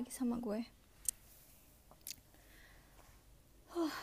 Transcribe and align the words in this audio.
lagi 0.00 0.16
sama 0.16 0.40
gue. 0.40 0.64
Huh, 3.76 3.96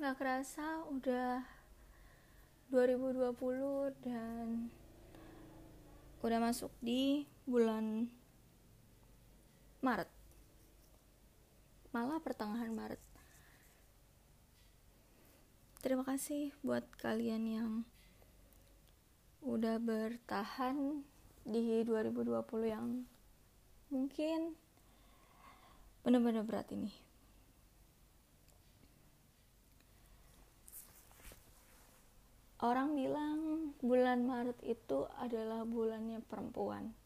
gak 0.00 0.16
kerasa 0.16 0.80
udah 0.88 1.44
2020 2.72 3.92
dan 4.00 4.72
udah 6.24 6.40
masuk 6.40 6.72
di 6.80 7.28
bulan 7.44 8.08
Maret. 9.84 10.08
Malah 11.92 12.24
pertengahan 12.24 12.72
Maret. 12.72 13.02
Terima 15.84 16.08
kasih 16.08 16.56
buat 16.64 16.88
kalian 16.96 17.44
yang 17.44 17.72
udah 19.44 19.76
bertahan 19.84 21.04
di 21.44 21.84
2020 21.84 22.24
yang 22.72 23.04
mungkin 23.92 24.63
benar-benar 26.04 26.44
berat 26.44 26.68
ini. 26.70 26.92
Orang 32.64 32.96
bilang 32.96 33.72
bulan 33.84 34.24
Maret 34.24 34.56
itu 34.64 35.04
adalah 35.20 35.68
bulannya 35.68 36.20
perempuan. 36.24 36.96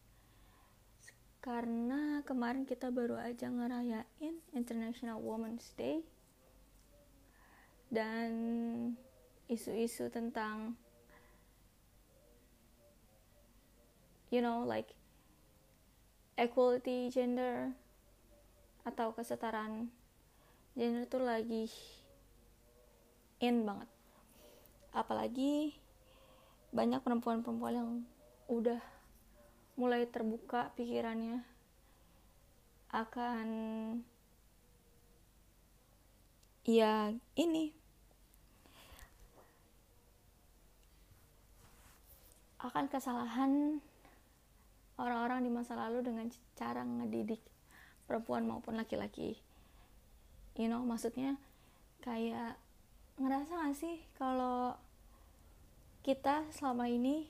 Karena 1.39 2.23
kemarin 2.27 2.67
kita 2.67 2.91
baru 2.91 3.19
aja 3.19 3.47
ngerayain 3.47 4.35
International 4.55 5.19
Women's 5.19 5.71
Day. 5.75 6.03
Dan 7.91 8.31
isu-isu 9.49 10.07
tentang 10.13 10.77
you 14.29 14.39
know 14.45 14.61
like 14.61 14.93
equality 16.37 17.09
gender 17.09 17.73
atau 18.89 19.13
kesetaraan 19.13 19.93
gender 20.73 21.05
tuh 21.05 21.21
lagi 21.21 21.69
in 23.37 23.61
banget. 23.63 23.89
Apalagi 24.89 25.77
banyak 26.73 27.01
perempuan-perempuan 27.05 27.75
yang 27.77 27.91
udah 28.49 28.81
mulai 29.77 30.09
terbuka 30.09 30.73
pikirannya 30.73 31.45
akan 32.89 33.47
ya 36.65 37.13
ini. 37.37 37.71
Akan 42.59 42.91
kesalahan 42.91 43.79
orang-orang 44.99 45.47
di 45.47 45.51
masa 45.53 45.79
lalu 45.79 46.03
dengan 46.03 46.27
cara 46.59 46.83
ngedidik 46.83 47.39
perempuan 48.09 48.49
maupun 48.49 48.73
laki-laki. 48.81 49.37
You 50.57 50.65
know 50.65 50.81
maksudnya 50.81 51.37
kayak 52.01 52.57
ngerasa 53.21 53.53
gak 53.69 53.77
sih 53.77 54.01
kalau 54.17 54.73
kita 56.01 56.49
selama 56.49 56.89
ini 56.89 57.29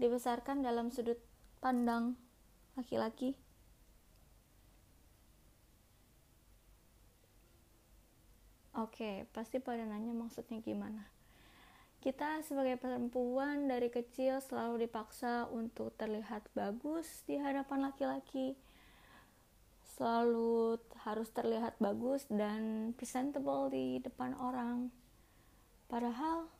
dibesarkan 0.00 0.64
dalam 0.64 0.88
sudut 0.88 1.20
pandang 1.60 2.16
laki-laki? 2.72 3.36
Oke, 8.76 9.24
pasti 9.32 9.56
pada 9.56 9.88
nanya 9.88 10.12
maksudnya 10.12 10.60
gimana. 10.60 11.08
Kita 12.04 12.44
sebagai 12.44 12.76
perempuan 12.76 13.72
dari 13.72 13.88
kecil 13.88 14.44
selalu 14.44 14.84
dipaksa 14.84 15.48
untuk 15.48 15.96
terlihat 15.96 16.44
bagus 16.52 17.24
di 17.24 17.40
hadapan 17.40 17.88
laki-laki 17.88 18.52
selalu 19.96 20.76
harus 21.08 21.32
terlihat 21.32 21.80
bagus 21.80 22.28
dan 22.28 22.92
presentable 23.00 23.72
di 23.72 23.96
depan 24.04 24.36
orang. 24.36 24.92
Padahal 25.88 26.52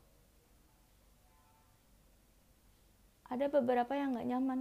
ada 3.29 3.47
beberapa 3.53 3.93
yang 3.93 4.17
gak 4.17 4.25
nyaman 4.33 4.61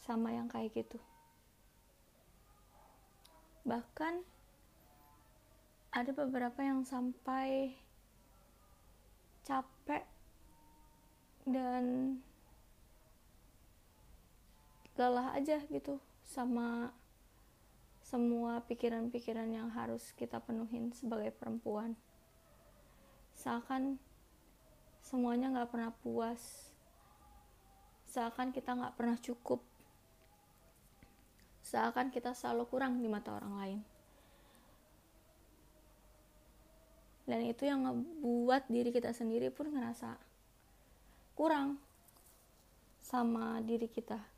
sama 0.00 0.32
yang 0.32 0.48
kayak 0.48 0.72
gitu. 0.72 0.96
Bahkan 3.68 4.24
ada 5.92 6.10
beberapa 6.16 6.60
yang 6.64 6.88
sampai 6.88 7.76
capek 9.44 10.08
dan 11.44 12.16
lelah 14.96 15.36
aja 15.36 15.60
gitu 15.68 16.00
sama 16.24 16.96
semua 18.06 18.62
pikiran-pikiran 18.70 19.50
yang 19.50 19.66
harus 19.74 20.14
kita 20.14 20.38
penuhin 20.38 20.94
sebagai 20.94 21.34
perempuan. 21.34 21.98
Seakan 23.34 23.98
semuanya 25.02 25.50
nggak 25.50 25.74
pernah 25.74 25.90
puas. 25.90 26.70
Seakan 28.06 28.54
kita 28.54 28.78
nggak 28.78 28.94
pernah 28.94 29.18
cukup. 29.18 29.58
Seakan 31.66 32.14
kita 32.14 32.30
selalu 32.30 32.70
kurang 32.70 33.02
di 33.02 33.10
mata 33.10 33.34
orang 33.34 33.54
lain. 33.58 33.80
Dan 37.26 37.42
itu 37.42 37.66
yang 37.66 37.90
ngebuat 37.90 38.70
diri 38.70 38.94
kita 38.94 39.10
sendiri 39.10 39.50
pun 39.50 39.74
ngerasa 39.74 40.14
kurang 41.34 41.82
sama 43.02 43.58
diri 43.66 43.90
kita 43.90 44.35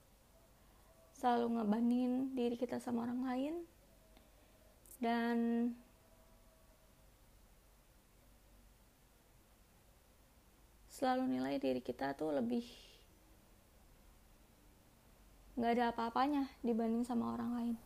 selalu 1.18 1.58
ngebandingin 1.58 2.14
diri 2.38 2.54
kita 2.54 2.78
sama 2.78 3.02
orang 3.02 3.20
lain. 3.26 3.54
Dan 5.02 5.36
selalu 10.90 11.38
nilai 11.38 11.58
diri 11.62 11.82
kita 11.82 12.14
tuh 12.18 12.34
lebih 12.34 12.66
nggak 15.58 15.74
ada 15.74 15.84
apa-apanya 15.90 16.50
dibanding 16.62 17.02
sama 17.02 17.34
orang 17.34 17.50
lain. 17.54 17.76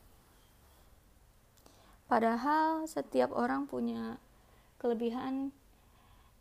Padahal 2.05 2.85
setiap 2.85 3.33
orang 3.33 3.65
punya 3.65 4.21
kelebihan 4.77 5.53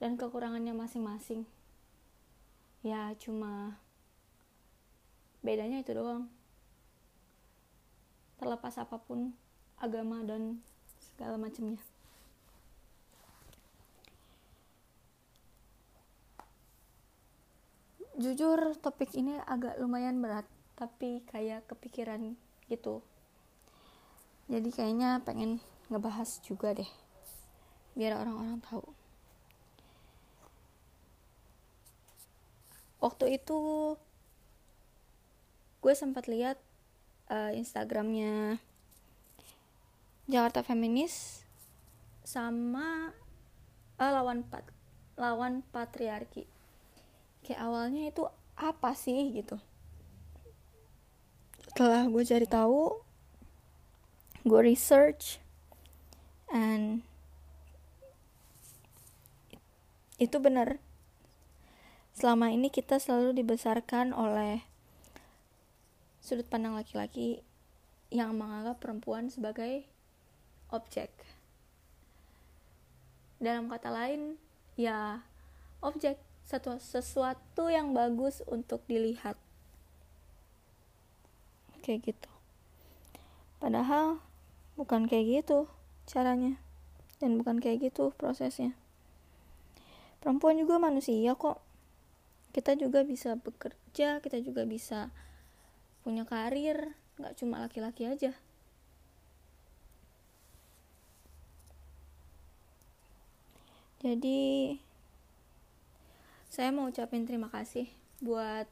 dan 0.04 0.20
kekurangannya 0.20 0.76
masing-masing. 0.76 1.48
Ya 2.84 3.16
cuma 3.16 3.80
bedanya 5.40 5.80
itu 5.80 5.96
doang 5.96 6.28
terlepas 8.42 8.74
apa 8.82 8.98
pun 8.98 9.38
agama 9.78 10.26
dan 10.26 10.58
segala 10.98 11.38
macamnya. 11.38 11.78
Jujur 18.18 18.58
topik 18.82 19.14
ini 19.14 19.38
agak 19.46 19.78
lumayan 19.78 20.26
berat 20.26 20.50
tapi 20.74 21.22
kayak 21.30 21.70
kepikiran 21.70 22.34
gitu. 22.66 23.06
Jadi 24.50 24.74
kayaknya 24.74 25.22
pengen 25.22 25.62
ngebahas 25.94 26.42
juga 26.42 26.74
deh 26.74 26.90
biar 27.94 28.18
orang-orang 28.18 28.58
tahu. 28.66 28.82
Waktu 33.02 33.38
itu 33.38 33.60
gue 35.82 35.94
sempat 35.94 36.26
lihat 36.30 36.58
uh, 37.32 37.52
instagramnya 37.56 38.60
Jakarta 40.28 40.62
Feminis 40.68 41.48
sama 42.28 43.16
uh, 43.98 44.12
lawan 44.12 44.44
pat 44.44 44.68
lawan 45.16 45.64
patriarki. 45.72 46.46
Kayak 47.42 47.64
awalnya 47.66 48.04
itu 48.12 48.24
apa 48.60 48.94
sih 48.94 49.32
gitu. 49.34 49.58
Setelah 51.72 52.06
gue 52.12 52.24
cari 52.28 52.48
tahu 52.48 53.00
gue 54.46 54.62
research 54.62 55.40
and 56.52 57.02
itu 60.22 60.38
benar. 60.38 60.78
Selama 62.14 62.54
ini 62.54 62.70
kita 62.70 63.02
selalu 63.02 63.42
dibesarkan 63.42 64.14
oleh 64.14 64.62
sudut 66.22 66.46
pandang 66.46 66.78
laki-laki 66.78 67.42
yang 68.14 68.38
menganggap 68.38 68.78
perempuan 68.78 69.34
sebagai 69.34 69.90
objek. 70.70 71.10
Dalam 73.42 73.68
kata 73.68 73.90
lain 73.90 74.38
ya 74.78 75.26
objek. 75.82 76.22
Satu 76.42 76.76
sesuatu 76.84 77.72
yang 77.72 77.96
bagus 77.96 78.44
untuk 78.50 78.84
dilihat. 78.84 79.40
Kayak 81.80 82.12
gitu. 82.12 82.32
Padahal 83.62 84.20
bukan 84.76 85.08
kayak 85.08 85.42
gitu 85.42 85.72
caranya. 86.06 86.60
Dan 87.24 87.40
bukan 87.40 87.62
kayak 87.62 87.88
gitu 87.88 88.12
prosesnya. 88.20 88.76
Perempuan 90.20 90.60
juga 90.60 90.76
manusia 90.82 91.34
kok. 91.40 91.64
Kita 92.52 92.76
juga 92.76 93.08
bisa 93.08 93.40
bekerja 93.40 94.20
kita 94.20 94.44
juga 94.44 94.68
bisa 94.68 95.08
punya 96.02 96.26
karir 96.26 96.98
nggak 97.22 97.38
cuma 97.38 97.62
laki-laki 97.62 98.10
aja. 98.10 98.34
Jadi 104.02 104.74
saya 106.50 106.74
mau 106.74 106.90
ucapin 106.90 107.30
terima 107.30 107.54
kasih 107.54 107.86
buat 108.18 108.66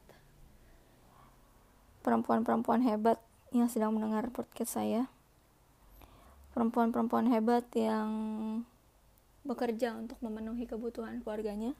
perempuan-perempuan 2.01 2.81
hebat 2.81 3.21
yang 3.53 3.69
sedang 3.69 3.93
mendengar 3.93 4.33
podcast 4.33 4.81
saya. 4.81 5.05
Perempuan-perempuan 6.57 7.29
hebat 7.29 7.69
yang 7.77 8.09
bekerja 9.45 9.93
untuk 9.93 10.17
memenuhi 10.25 10.65
kebutuhan 10.65 11.21
keluarganya. 11.21 11.77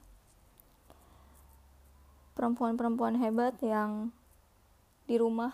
Perempuan-perempuan 2.38 3.18
hebat 3.18 3.58
yang 3.58 4.14
di 5.10 5.18
rumah 5.18 5.50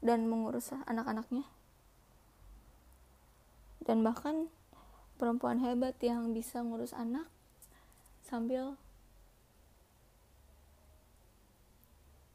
dan 0.00 0.24
mengurus 0.24 0.72
anak-anaknya. 0.88 1.44
Dan 3.84 4.00
bahkan 4.00 4.48
perempuan 5.20 5.60
hebat 5.60 6.00
yang 6.00 6.32
bisa 6.32 6.64
ngurus 6.64 6.96
anak 6.96 7.28
sambil 8.24 8.80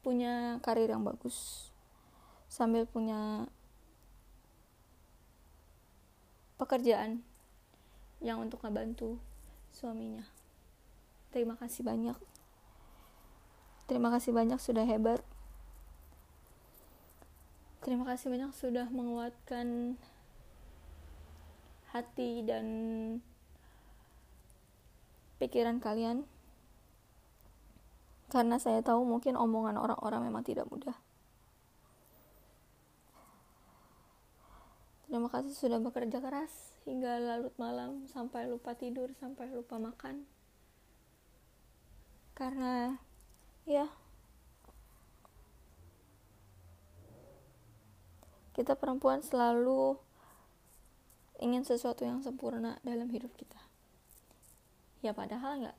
punya 0.06 0.62
karir 0.62 0.86
yang 0.86 1.02
bagus 1.02 1.68
sambil 2.46 2.86
punya 2.86 3.50
pekerjaan 6.54 7.26
yang 8.22 8.38
untuk 8.38 8.62
ngebantu 8.62 9.18
suaminya. 9.74 10.22
Terima 11.34 11.58
kasih 11.58 11.82
banyak. 11.82 12.14
Terima 13.90 14.14
kasih 14.14 14.30
banyak 14.30 14.62
sudah 14.62 14.86
hebat 14.86 15.18
terima 17.90 18.06
kasih 18.06 18.30
banyak 18.30 18.54
sudah 18.54 18.86
menguatkan 18.86 19.98
hati 21.90 22.46
dan 22.46 22.66
pikiran 25.42 25.82
kalian 25.82 26.22
karena 28.30 28.62
saya 28.62 28.78
tahu 28.78 29.02
mungkin 29.02 29.34
omongan 29.34 29.74
orang-orang 29.74 30.22
memang 30.22 30.46
tidak 30.46 30.70
mudah. 30.70 30.94
Terima 35.10 35.26
kasih 35.26 35.50
sudah 35.50 35.82
bekerja 35.82 36.22
keras 36.22 36.78
hingga 36.86 37.18
larut 37.18 37.58
malam 37.58 38.06
sampai 38.06 38.46
lupa 38.46 38.78
tidur, 38.78 39.10
sampai 39.18 39.50
lupa 39.50 39.82
makan. 39.82 40.30
Karena 42.38 43.02
ya 43.66 43.90
kita 48.60 48.76
perempuan 48.76 49.24
selalu 49.24 49.96
ingin 51.40 51.64
sesuatu 51.64 52.04
yang 52.04 52.20
sempurna 52.20 52.76
dalam 52.84 53.08
hidup 53.08 53.32
kita. 53.40 53.56
Ya 55.00 55.16
padahal 55.16 55.64
nggak 55.64 55.78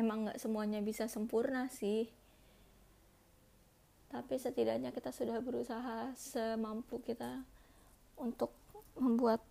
emang 0.00 0.24
nggak 0.24 0.40
semuanya 0.40 0.80
bisa 0.80 1.04
sempurna 1.04 1.68
sih 1.68 2.08
tapi 4.08 4.40
setidaknya 4.40 4.88
kita 4.88 5.12
sudah 5.12 5.36
berusaha 5.44 6.16
semampu 6.16 6.96
kita 7.04 7.44
untuk 8.16 8.56
membuat 8.96 9.44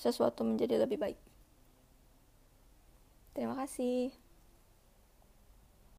sesuatu 0.00 0.40
menjadi 0.40 0.88
lebih 0.88 0.96
baik. 0.96 1.20
Terima 3.36 3.52
kasih. 3.60 4.21